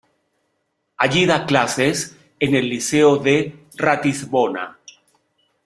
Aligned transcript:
Allí 0.97 1.27
da 1.27 1.45
clases 1.45 2.17
en 2.39 2.55
el 2.55 2.69
Liceo 2.69 3.17
de 3.17 3.53
Ratisbona. 3.77 4.79